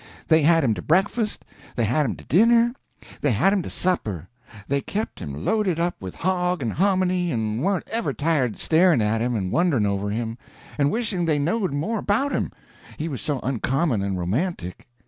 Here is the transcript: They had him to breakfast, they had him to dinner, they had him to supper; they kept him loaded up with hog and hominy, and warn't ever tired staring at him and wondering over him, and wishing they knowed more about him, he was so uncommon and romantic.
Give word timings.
They 0.29 0.41
had 0.41 0.63
him 0.63 0.73
to 0.73 0.81
breakfast, 0.81 1.45
they 1.75 1.83
had 1.83 2.07
him 2.07 2.15
to 2.15 2.23
dinner, 2.25 2.73
they 3.21 3.29
had 3.29 3.53
him 3.53 3.61
to 3.61 3.69
supper; 3.69 4.29
they 4.67 4.81
kept 4.81 5.19
him 5.19 5.45
loaded 5.45 5.79
up 5.79 5.93
with 6.01 6.15
hog 6.15 6.63
and 6.63 6.73
hominy, 6.73 7.31
and 7.31 7.61
warn't 7.61 7.87
ever 7.89 8.11
tired 8.11 8.57
staring 8.57 8.99
at 9.03 9.21
him 9.21 9.35
and 9.35 9.51
wondering 9.51 9.85
over 9.85 10.09
him, 10.09 10.39
and 10.79 10.89
wishing 10.89 11.25
they 11.25 11.37
knowed 11.37 11.71
more 11.71 11.99
about 11.99 12.31
him, 12.31 12.51
he 12.97 13.07
was 13.07 13.21
so 13.21 13.39
uncommon 13.43 14.01
and 14.01 14.17
romantic. 14.17 14.87